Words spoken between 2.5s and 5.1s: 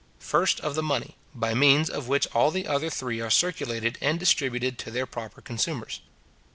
other three are circulated and distributed to their